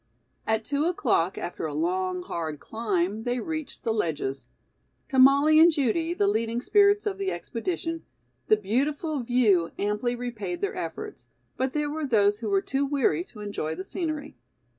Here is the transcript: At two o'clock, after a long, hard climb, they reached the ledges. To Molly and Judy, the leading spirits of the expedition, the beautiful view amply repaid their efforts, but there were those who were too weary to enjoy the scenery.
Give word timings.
At 0.47 0.65
two 0.65 0.85
o'clock, 0.85 1.37
after 1.37 1.67
a 1.67 1.75
long, 1.75 2.23
hard 2.23 2.59
climb, 2.59 3.21
they 3.21 3.39
reached 3.39 3.83
the 3.83 3.93
ledges. 3.93 4.47
To 5.09 5.19
Molly 5.19 5.59
and 5.59 5.71
Judy, 5.71 6.15
the 6.15 6.25
leading 6.25 6.59
spirits 6.59 7.05
of 7.05 7.19
the 7.19 7.31
expedition, 7.31 8.03
the 8.47 8.57
beautiful 8.57 9.19
view 9.19 9.69
amply 9.77 10.15
repaid 10.15 10.59
their 10.59 10.73
efforts, 10.75 11.27
but 11.55 11.73
there 11.73 11.91
were 11.91 12.07
those 12.07 12.39
who 12.39 12.49
were 12.49 12.61
too 12.63 12.83
weary 12.83 13.23
to 13.25 13.41
enjoy 13.41 13.75
the 13.75 13.83
scenery. 13.85 14.35